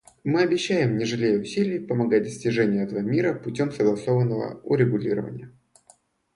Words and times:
Мы 0.23 0.41
обещаем, 0.41 0.97
не 0.97 1.05
жалея 1.05 1.39
усилий, 1.39 1.77
помогать 1.77 2.23
достижению 2.23 2.83
этого 2.85 3.01
мира 3.01 3.35
путем 3.35 3.71
согласованного 3.71 4.59
урегулирования. 4.63 5.51